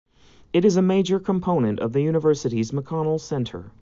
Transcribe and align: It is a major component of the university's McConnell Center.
It 0.51 0.65
is 0.65 0.77
a 0.77 0.81
major 0.81 1.19
component 1.19 1.79
of 1.79 1.93
the 1.93 2.01
university's 2.01 2.71
McConnell 2.71 3.19
Center. 3.19 3.69